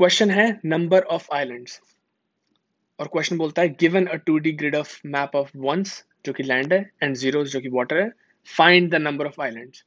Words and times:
Question 0.00 0.30
है 0.30 0.60
number 0.64 1.02
of 1.02 1.26
islands. 1.34 1.80
और 2.98 3.06
question 3.06 3.38
बोलता 3.38 3.62
है, 3.62 3.68
given 3.68 4.06
a 4.06 4.14
two 4.14 4.38
D 4.38 4.52
grid 4.52 4.76
of 4.76 5.00
map 5.06 5.34
of 5.36 5.50
ones 5.56 6.04
जो 6.26 6.32
कि 6.32 6.42
लैंड 6.42 6.72
है 6.72 6.90
एंड 7.02 7.16
ज़ीरो 7.16 7.44
जो 7.44 7.60
कि 7.60 7.68
वाटर 7.68 8.00
है 8.00 8.10
find 8.56 8.90
the 8.90 8.94
number 8.94 9.26
of 9.26 9.40
islands 9.42 9.84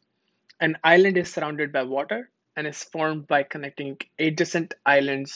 an 0.64 0.76
island 0.86 1.18
is 1.18 1.28
surrounded 1.28 1.72
by 1.72 1.84
water 1.86 2.28
and 2.58 2.68
is 2.68 2.84
formed 2.94 3.26
by 3.30 3.44
connecting 3.44 3.96
adjacent 4.22 4.78
islands 4.94 5.36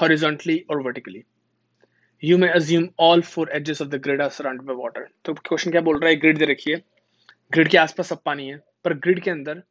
horizontally 0.00 0.58
or 0.68 0.80
vertically. 0.88 1.24
You 2.22 2.42
may 2.42 2.50
assume 2.58 2.90
all 2.96 3.22
four 3.22 3.48
edges 3.60 3.86
of 3.86 3.94
the 3.94 4.02
grid 4.08 4.26
are 4.26 4.30
surrounded 4.30 4.66
by 4.66 4.78
water. 4.82 5.06
तो 5.24 5.34
question 5.34 5.70
क्या 5.70 5.80
बोल 5.80 6.00
रहा 6.00 6.10
है? 6.10 6.16
Grid 6.16 6.38
दे 6.38 6.44
रखी 6.44 6.70
है। 6.70 6.82
Grid 7.52 7.68
के 7.68 7.78
आसपास 7.78 8.08
सब 8.08 8.22
पानी 8.22 8.48
है, 8.48 8.60
पर 8.84 8.94
ग्रिड 8.94 9.22
के 9.22 9.30
अंदर 9.30 9.62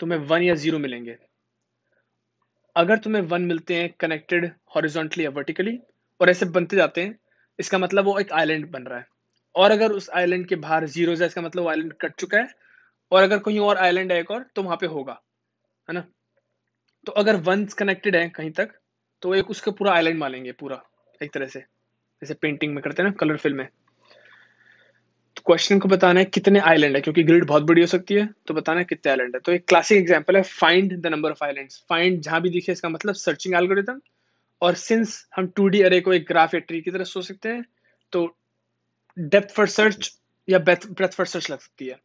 तुम्हें 0.00 0.18
वन 0.18 0.42
या 0.42 0.54
ज़ीरो 0.54 0.78
मिलेंगे। 0.78 1.16
अगर 2.76 2.98
तुम्हें 2.98 3.22
वन 3.22 3.42
मिलते 3.42 3.74
हैं 3.74 3.92
कनेक्टेड 4.00 4.44
हॉरिजॉन्टली 4.76 5.24
या 5.24 5.30
वर्टिकली 5.30 5.78
और 6.20 6.30
ऐसे 6.30 6.46
बनते 6.46 6.76
जाते 6.76 7.02
हैं, 7.02 7.18
इसका 7.58 7.78
मतलब 7.78 8.04
वो 8.04 8.18
एक 8.18 8.32
आइलैंड 8.32 8.70
बन 8.70 8.82
रहा 8.82 8.98
है। 8.98 9.06
और 9.54 9.70
अगर 9.70 9.92
उस 9.92 10.08
आइलैंड 10.10 10.46
के 10.48 10.56
बाहर 10.56 10.86
ज़ीरो 10.86 11.12
है, 11.12 11.26
इसका 11.26 11.42
मतलब 11.42 11.62
वो 11.62 11.68
आइलैंड 11.70 11.92
कट 11.92 12.14
चुका 12.18 12.38
है। 12.38 12.48
और 13.12 13.22
अगर 13.22 13.38
कहीं 13.38 13.60
और 13.60 13.76
आइलैंड 13.78 14.12
है 14.12 14.18
एक 14.20 14.30
और 14.30 14.46
तो 14.56 14.62
वहाँ 14.62 14.76
पे 14.76 14.86
होगा, 14.86 15.20
है 15.88 15.94
ना? 15.94 16.04
तो 17.06 17.12
अगर 17.14 17.36
वन 17.42 17.64
कनेक्टेड 17.78 18.16
है 18.16 18.28
कहीं 18.30 18.50
तक 18.50 18.70
तो 19.22 19.34
एक 19.34 19.50
उसका 19.50 19.72
पूरा 19.72 19.92
आइलैंड 19.92 20.18
मानेंगे 20.18 20.52
पूरा, 20.52 20.82
एक 21.20 21.32
तरह 21.32 21.46
से। 21.46 21.60
जैसे 21.60 22.34
पेंटिंग 22.34 22.74
में 22.74 22.82
करते 22.84 23.02
हैं 23.02 23.08
ना 23.10 23.16
कलर 23.20 23.36
फ़िल्म 23.36 23.56
में। 23.58 23.68
क्वेश्चन 25.46 25.78
को 25.78 25.88
बताना 25.88 26.20
है 26.20 26.24
कितने 26.26 26.60
आइलैंड 26.62 26.94
है, 26.96 27.00
क्योंकि 27.02 27.22
ग्रिड 27.22 27.44
बहुत 27.46 27.62
बड़ी 27.64 27.80
हो 27.80 27.86
सकती 27.86 28.14
है 28.14 28.28
तो 28.46 28.54
बताना 28.54 28.78
है 28.78 28.84
कितने 28.86 29.10
आइलैंड 29.10 29.34
है। 29.34 29.40
तो 29.40 29.52
एक 29.52 29.66
क्लासिक 29.68 29.98
एग्ज़ाम्पल 29.98 30.36
है 30.36 30.42
find 30.42 30.96
the 30.96 31.06
number 31.08 31.30
of 31.30 31.44
islands 31.44 31.84
find 31.90 32.20
जहाँ 32.20 32.40
भी 32.42 32.50
दिखे, 32.50 32.72
इसका 32.72 32.88
मतलब 32.88 33.14
सर्चिंग 33.16 33.54
एल्गोरिथम 33.54 34.00
और 34.62 34.74
सिंस 34.76 35.26
हम 35.36 35.46
टू 35.56 35.68
अरे 35.84 36.00
को 36.00 36.12
एक 36.14 36.26
ग्राफ 36.28 36.54
या 36.54 36.60
ट्री 36.60 36.80
की 36.80 36.90
तरह 36.90 37.04
सोच 37.06 37.26
सकते 37.26 37.48
हैं 37.48 37.64
तो 38.12 38.26
डेप्थ 39.16 39.54
फॉर 39.54 39.66
सर्च 39.68 40.12
या 40.48 40.58
ब्रेथ 40.60 41.08
फॉर 41.08 41.26
सर्च 41.26 41.50
लग 41.50 41.58
सकती 41.58 41.86
है। 41.86 41.98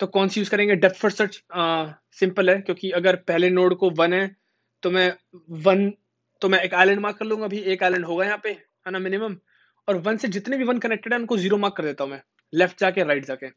तो 0.00 0.06
कौन 0.08 0.28
सी 0.28 0.40
यूज़ 0.40 0.50
करेंगे? 0.50 0.74
डेप्थ 0.76 0.96
फॉर 0.96 1.10
सर्च 1.10 1.42
सिंपल 2.14 2.50
है, 2.50 2.58
क्योंकि 2.58 2.90
अगर 2.92 3.16
पहले 3.28 3.50
नोड 3.50 3.74
को 3.76 3.90
वन 3.92 4.12
है 4.12 4.36
तो 4.82 4.90
मैं 4.90 5.12
वन 5.62 5.90
तो 6.42 6.48
मैं 6.48 6.60
एक 6.60 6.74
आइलैंड 6.74 7.00
मार्क 7.00 7.16
कर 7.16 7.26
लूँगा, 7.26 7.44
अभी 7.44 7.58
एक 7.58 7.82
आइलैंड 7.82 8.04
होगा 8.04 8.24
यहाँ 8.24 8.40
पे, 8.42 8.50
है 8.50 8.92
ना 8.92 8.98
मिनिमम 9.00 9.36
और 9.88 9.96
वन 9.98 10.16
से 10.16 10.28
जितने 10.28 10.56
भी 10.56 10.64
वन 10.64 10.78
कनेक्टेड 10.78 11.12
है, 11.12 11.18
उनको 11.18 11.36
ज़ीरो 11.38 11.56
मार्क 11.58 11.76
कर 11.76 11.84
देता 11.84 12.04
हूँ 12.04 12.10
मैं। 12.10 12.22
लेफ़्ट 12.56 12.80
जाके 12.80 13.04
राइट 13.04 13.24
जाके 13.24 13.48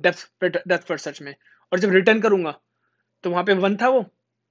डेप्थ 0.00 0.86
फॉर 0.88 0.98
सर्च 0.98 1.20
में। 1.22 1.34
और 1.72 1.78
जब 1.78 1.90
रिटर्न 1.92 2.20
करूँगा 2.20 2.58
तो 3.24 3.30
वहाँ 3.30 3.44
पे 3.44 3.52
वन 3.56 3.76
था 3.76 3.88
वो 3.88 4.04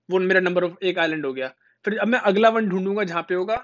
वो 0.10 0.20
मेरा 0.22 0.40
नंबर 0.42 0.64
ऑफ़ 0.64 0.74
एक 0.84 1.00
आइलैंड 1.00 1.26
हो 1.26 1.34
गया। 1.34 1.48
फिर 1.86 1.98
अब 2.00 2.08
मैं 2.08 2.20
अगला 2.22 2.50
वन 2.50 2.68
ढूंढूँगा 2.70 3.04
जहाँ 3.04 3.22
पे 3.24 3.36
होगा, 3.36 3.56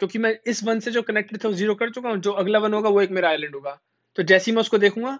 क्योंकि 0.00 0.18
मैं 0.18 0.38
इस 0.46 0.62
वन 0.64 0.80
से 0.80 0.90
जो 0.90 1.02
कनेक्टेड 1.02 1.44
था 1.44 1.50
ज़ीरो 1.52 1.74
कर 1.74 1.90
चुका 1.90 2.08
हूँ, 2.08 2.18
जो 2.18 2.32
अगला 2.32 2.58
वन 2.58 2.74
होगा 2.74 2.88
वो 2.88 3.00
एक 3.02 3.10
मेरा 3.10 3.28
आइलैंड 3.28 3.54
होगा। 3.54 3.78
तो 4.18 4.22
जैसे 4.24 4.50
ही 4.50 4.54
मैं 4.54 4.60
उसको 4.60 4.78
देखूँगा, 4.78 5.18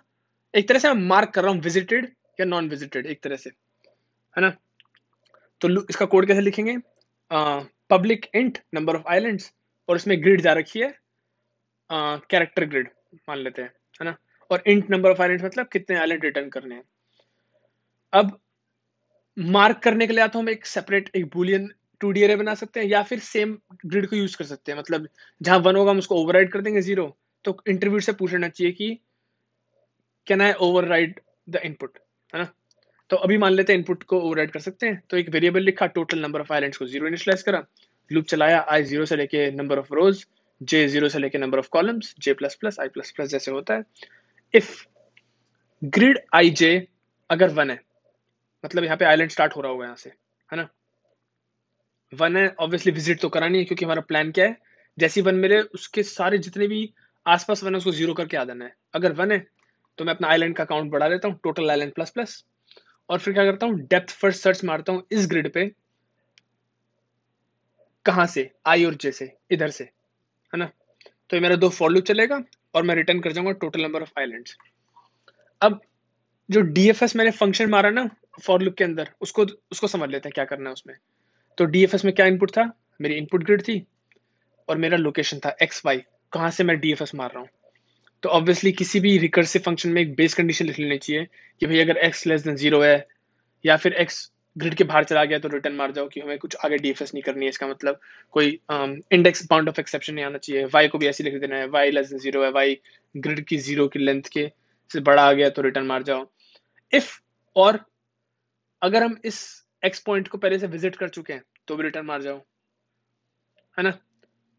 एक 0.55 0.69
तरह 0.69 0.78
से 0.78 0.89
मैं 0.89 1.03
मार्क 1.05 1.30
कर 1.30 1.42
रहा 1.42 1.53
हूँ 1.53 1.61
विजिटेड 1.62 2.06
या 2.41 2.47
नॉन 2.47 2.69
विजिटेड 2.69 3.06
एक 3.06 3.23
तरह 3.23 3.36
से। 3.36 3.51
है 3.51 4.42
ना? 4.42 4.51
तो 5.61 5.69
इसका 5.80 6.06
कोड 6.06 6.27
कैसे 6.27 6.41
लिखेंगे? 6.41 6.77
Public 7.91 8.27
int 8.34 8.58
number 8.75 8.97
of 8.97 9.08
islands 9.08 9.53
और 9.89 9.97
इसमें 9.97 10.23
ग्रिड 10.23 10.41
जा 10.41 10.53
रखी 10.55 10.80
है। 10.80 10.92
कैरेक्टर 11.91 12.64
ग्रिड 12.67 12.89
मान 13.28 13.39
लेते 13.39 13.62
हैं, 13.62 13.73
है 14.01 14.05
ना? 14.05 14.17
और 14.50 14.62
इंट 14.66 14.91
नंबर 14.91 15.11
ऑफ़ 15.11 15.22
आइलैंड्स 15.22 15.44
मतलब 15.44 15.69
कितने 15.72 15.97
आइलैंड 15.98 16.25
रिटर्न 16.25 16.48
करने 16.48 16.75
हैं। 16.75 16.83
अब 18.12 18.39
मार्क 19.36 19.78
करने 19.84 20.06
के 20.06 20.12
लिए 20.12 20.27
तो 20.28 20.39
हम 20.39 20.48
एक 20.48 20.66
सेपरेट 20.66 21.11
एक 21.16 21.25
बुलियन 21.34 21.69
टू 22.00 22.11
डी 22.12 22.22
एरे 22.22 22.36
बना 22.36 22.55
सकते 22.55 22.80
हैं 22.80 22.86
या 22.86 23.02
फिर 23.02 23.19
सेम 23.20 23.56
ग्रिड 23.86 24.06
को 24.11 24.17
यूज़ 24.17 24.36
कर 24.36 24.44
सकते 24.44 24.72
हैं। 24.72 24.78
मतलब 24.78 25.08
जहाँ 25.41 25.58
वन 25.58 25.77
होगा 25.77 25.91
हम 25.91 25.98
उसको 25.98 26.14
ओवरराइड 26.22 26.52
कर 26.52 26.61
देंगे 26.61 26.80
ज़ीरो 26.83 27.17
तो 27.44 27.56
इंटरव्यू 27.69 28.00
से 28.00 28.12
पूछना 28.14 28.48
चाहिए 28.48 28.72
कि 28.72 28.98
can 30.27 30.40
I 30.42 30.52
override 30.61 31.20
the 31.48 31.61
input 31.64 31.98
है 32.35 32.40
ना? 32.40 32.48
तो 33.11 33.17
अभी 33.18 33.36
मान 33.39 33.52
लेते 33.52 33.73
हैं 33.73 33.79
इनपुट 33.80 34.02
को 34.02 34.20
ओवरराइड 34.20 34.51
कर 34.52 34.61
सकते 34.61 34.86
हैं। 34.86 35.02
तो 35.11 35.17
एक 35.17 35.29
वेरिएबल 35.30 35.62
लिखा 35.62 35.86
टोटल 35.89 36.18
नंबर 36.18 36.40
ऑफ़ 36.40 36.52
आइलैंड्स 36.52 36.79
को 36.79 36.86
ज़ीरो 36.86 37.06
इनिशियलाइज 37.06 37.42
करा। 37.42 37.64
लूप 38.11 38.24
चलाया 38.27 38.61
आई 38.70 38.83
ज़ीरो 38.85 39.05
से 39.06 39.17
लेके 39.17 39.51
number 39.52 39.79
of 39.79 39.92
rows 39.95 40.24
j 40.61 40.86
zero 40.89 41.08
से 41.08 41.18
लेके 41.18 41.39
number 41.39 41.58
of 41.58 41.68
columns 41.73 42.14
j 42.20 42.33
plus 42.35 42.55
plus 42.55 42.80
i 42.80 42.89
plus 42.89 43.11
plus 43.11 43.29
जैसे 43.30 43.51
होता 43.51 43.74
है। 43.74 43.85
इफ़ 44.56 44.74
ग्रिड 45.83 46.18
आई 46.34 46.50
जे 46.52 46.86
अगर 47.30 47.48
वन 47.50 47.70
है 47.70 47.80
मतलब 48.64 48.84
यहाँ 48.84 48.96
पे 48.96 49.05
आइलैंड 49.05 49.30
स्टार्ट 49.30 49.56
हो 49.56 49.61
रहा 49.61 49.72
होगा 49.72 49.84
यहाँ 49.84 49.96
से, 49.96 50.11
है 50.50 50.56
ना? 50.56 50.68
वन 52.12 52.36
है 52.36 52.48
ऑब्वियसली 52.50 52.92
विज़िट 52.92 53.20
तो 53.20 53.28
करानी 53.28 53.58
है, 53.58 53.64
क्योंकि 53.64 53.84
हमारा 53.84 54.00
प्लान 54.02 54.30
क्या 54.33 54.46
है? 54.46 54.56
जैसी 54.98 55.20
वन 55.20 55.34
मिले, 55.36 55.61
उसके 55.61 56.02
सारे 56.05 56.39
जितने 56.39 56.67
भी 56.68 56.92
आसपास 57.27 57.62
वन 57.64 57.72
है, 57.72 57.78
उसको 57.78 57.92
ज़ीरो 57.92 58.14
करके 58.14 58.36
आ 58.36 58.44
देना 58.44 58.64
है। 58.64 58.74
अगर 58.94 59.12
वन 59.12 59.33
है 59.33 59.46
तो 59.98 60.05
मैं 60.05 60.14
अपना 60.14 60.28
आइलैंड 60.28 60.55
का 60.56 60.64
काउंट 60.64 60.90
बढ़ा 60.92 61.08
देता 61.08 61.28
हूँ 61.28 61.38
टोटल 61.44 61.70
आइलैंड 61.70 61.92
प्लस 61.94 62.11
प्लस 62.11 62.44
और 63.08 63.18
फिर 63.18 63.34
क्या 63.34 63.44
करता 63.44 63.67
हूँ 63.67 63.78
डेप्थ 63.83 64.11
फ़र्स्ट 64.12 64.42
सर्च 64.42 64.64
मारता 64.64 64.92
हूँ, 64.92 65.02
इस 65.12 65.27
ग्रिड 65.27 65.52
पे, 65.52 65.70
कहाँ 68.06 68.27
से? 68.27 68.50
आई 68.67 68.84
और 68.84 68.94
जे 68.94 69.12
से, 69.12 69.33
इधर 69.50 69.70
से, 69.70 69.84
है 69.84 70.58
ना? 70.58 70.70
तो 71.30 71.36
ये 71.36 71.40
मेरा 71.40 71.56
दो 71.56 71.68
फॉर 71.70 71.90
लूप 71.90 72.05
चलेगा। 72.05 72.42
और 72.75 72.83
मैं 72.83 72.95
रिटर्न 72.95 73.21
कर 73.21 73.33
जाऊँगा 73.33 73.53
टोटल 73.53 73.83
नंबर 73.83 74.03
ऑफ़ 74.03 74.13
आइलैंड्स 74.19 74.57
अब 75.61 75.81
जो 76.51 76.61
डीएफएस 76.61 77.17
मैंने 77.17 77.31
फ़ंक्शन 77.31 77.71
मारा 77.71 77.91
ना 77.91 78.11
फॉर 78.43 78.63
लूप 78.63 78.75
के 78.75 78.85
अंदर, 78.85 79.11
उसको 79.21 79.47
उसको 79.73 79.87
समझ 79.87 80.11
लेते 80.11 80.29
हैं 80.29 80.33
क्या 80.35 80.45
करना 80.45 80.71
है 80.71 80.73
उसमें. 80.73 80.97
तो 81.59 81.65
डीएफएस 81.65 82.05
में 82.05 82.15
क्या 82.15 82.27
इनपुट 82.27 82.51
था? 82.51 82.73
मेरी 83.01 83.15
इनपुट 83.15 83.45
ग्रिड 83.45 83.63
थी 83.63 83.87
और 84.69 84.77
मेरा 84.77 84.97
लोकेशन 84.97 85.39
था 85.39 85.57
एक्स 85.63 85.83
वाई 85.87 86.03
कहाँ 86.33 86.51
से 86.51 86.65
मैं 86.65 86.81
डीएफएस 86.81 87.15
मार 87.15 87.31
रहा 87.31 87.41
हूँ? 87.41 87.49
तो 88.23 88.29
ऑब्वियसली 88.29 88.73
किसी 88.73 89.01
भी 89.01 89.19
रिकर्सिव 89.19 89.63
फ़ंक्शन 89.63 89.91
में 89.91 90.03
एक 90.03 90.15
बेस 90.15 90.35
कंडीशन 90.35 90.65
लिख 90.67 90.79
लेनी 90.79 90.98
चाहिए 90.98 91.27
कि 91.61 91.67
भाई 91.67 91.79
अगर 91.79 91.97
एक्स 91.97 92.27
लेस 92.27 92.43
देन 92.43 92.57
ज़ीरो 92.57 92.83
है 92.83 93.07
या 93.67 93.77
फिर 93.77 93.93
एक्स 93.93 94.33
ग्रिड 94.56 94.74
के 94.74 94.84
बाहर 94.84 95.05
चला 95.05 95.24
गया 95.24 95.39
तो 95.39 95.48
रिटर्न 95.48 95.74
मार 95.77 95.92
जाओ 95.92 96.08
कि 96.08 96.20
हमें 96.20 96.39
कुछ 96.39 96.56
आगे 96.64 96.77
डीएफएस 96.78 97.12
नहीं 97.14 97.22
करनी 97.22 97.44
है। 97.44 97.48
इसका 97.48 97.67
मतलब 97.68 98.00
कोई 98.34 98.58
इंडेक्स 98.70 99.46
बाउंड 99.50 99.68
ऑफ़ 99.68 99.80
एक्सेप्शन 99.80 100.14
नहीं 100.14 100.24
आना 100.24 100.39
चाहिए। 100.39 100.64
वाई 100.67 100.89
को 100.89 100.98
भी 100.98 101.06
ऐसे 101.06 101.24
लिख 101.24 101.40
देना 101.40 101.56
है। 101.56 101.67
वाई 101.68 101.90
लेस 101.90 102.08
देन 102.11 102.18
ज़ीरो 102.20 102.44
है। 102.44 102.50
वाई 102.52 102.78
ग्रिड 103.14 103.44
की 103.46 103.56
ज़ीरो 103.58 103.86
की 103.89 103.98
लेंथ 103.98 104.28
के 104.33 104.50
से 104.90 105.00
बड़ा 105.02 105.22
आ 105.22 105.33
गया 105.33 105.48
तो 105.50 105.62
रिटर्न 105.62 105.86
मार 105.86 106.02
जाओ। 106.02 106.27
इफ़ 106.92 107.12
और 107.56 107.80
अगर 108.83 109.02
हम 109.02 109.17
इस 109.24 109.39
एक्स 109.83 110.00
पॉइंट 110.02 110.28
को 110.28 110.39
पहले 110.39 110.58
से 110.58 110.67
विज़िट 110.68 110.96
कर 110.96 111.08
चुके 111.11 111.33
हैं 111.33 111.42
तो 111.68 111.77
भी 111.77 111.83
रिटर्न 111.83 112.06
मार 112.06 112.23
जाओ। 112.23 112.36
है 113.78 113.84
ना? 113.84 113.92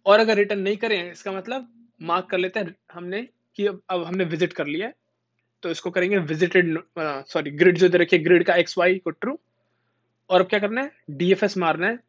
और 0.06 0.20
अगर 0.20 0.36
रिटर्न 0.38 0.60
नहीं 0.60 0.78
करें, 0.78 1.12
इसका 1.12 1.32
मतलब 1.32 1.68
मार्क 2.02 2.28
कर 2.32 2.38
लेते 2.38 2.60
हैं 2.60 2.76
हमने 2.94 3.22
कि 3.58 3.66
अब 3.68 3.82
अब 3.90 4.04
हमने 4.04 4.24
विज़िट 4.26 4.54
कर 4.54 4.68
लिया 4.68 4.92
तो 5.64 5.70
इसको 5.72 5.92
करेंगे 5.92 6.18
विजिटेड 6.18 6.78
सॉरी 7.00 7.52
ग्रिड 7.54 7.78
जो 7.78 7.90
दे 7.90 7.98
रखिए 7.98 8.20
ग्रिड 8.20 8.44
का 8.46 8.56
एक्स 8.56 8.78
वाई 8.78 8.98
को 8.98 9.10
ट्रू 9.12 9.40
और 10.30 10.42
अब 10.42 10.48
क्या 10.48 10.60
करना 10.60 10.82
है? 10.82 10.92
डीएफएस 11.10 11.58
मारना 11.58 11.88
है 11.88 12.00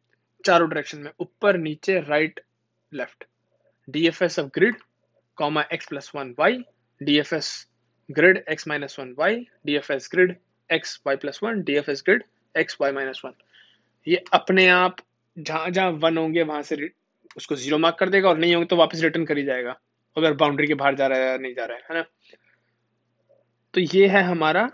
चारों 0.45 0.69
डायरेक्शन 0.69 0.99
में, 0.99 1.11
ऊपर, 1.19 1.57
नीचे 1.57 1.99
right 1.99 2.39
left 2.91 3.23
DFS 3.87 4.39
of 4.39 4.47
grid 4.55 4.75
comma 5.37 5.61
x 5.73 5.87
plus 5.87 6.11
one 6.15 6.33
y 6.39 6.63
DFS 7.01 7.51
grid 8.09 8.43
x 8.49 8.67
minus 8.67 8.95
one 8.99 9.13
y 9.17 9.45
DFS 9.65 10.09
grid 10.11 10.35
x 10.69 10.99
y 11.07 11.15
plus 11.15 11.39
one 11.43 11.61
DFS 11.63 12.03
grid 12.05 12.23
x 12.55 12.77
y 12.81 12.91
minus 12.91 13.21
one 13.25 13.33
ये 14.07 14.23
अपने 14.33 14.67
आप 14.69 14.95
जहाँ 15.37 15.69
जहाँ 15.69 15.91
वन 15.91 16.17
होंगे, 16.17 16.43
वहाँ 16.43 16.61
से 16.61 16.89
उसको 17.37 17.55
ज़ीरो 17.55 17.77
मार्क 17.77 17.97
कर 17.99 18.09
देगा 18.09 18.29
और 18.29 18.37
नहीं 18.37 18.53
होंगे 18.55 18.67
तो 18.67 18.75
वापस 18.75 19.01
रिटर्न 19.01 19.25
कर 19.25 19.41
जाएगा। 19.45 19.75
अगर 20.17 20.33
बाउंड्री 20.33 20.67
के 20.67 20.73
बाहर 20.73 20.95
जा 20.95 21.07
रहा 21.07 21.19
है 21.19 21.25
या 21.25 21.37
नहीं 21.37 21.53
जा 21.53 21.65
रहा 21.65 21.77
है 21.77 21.83
है 21.89 21.95
ना? 21.95 22.05
तो 23.73 23.81
ये 23.81 24.07
है 24.07 24.21
हमारा 24.23 24.69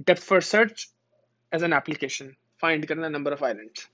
depth 0.00 0.22
first 0.22 0.40
search 0.42 0.86
as 1.52 1.64
an 1.64 1.72
application 1.72 2.32
find 2.60 2.86
करना 2.86 3.08
नंबर 3.08 3.32
ऑफ़ 3.32 3.44
आइलैंड्स 3.44 3.88